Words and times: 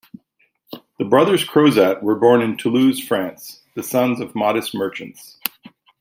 The 0.97 1.05
brothers 1.05 1.45
Crozat 1.45 2.01
were 2.01 2.15
born 2.15 2.41
in 2.41 2.57
Toulouse, 2.57 2.99
France, 2.99 3.61
the 3.75 3.83
sons 3.83 4.19
of 4.19 4.33
modest 4.33 4.73
merchants. 4.73 5.37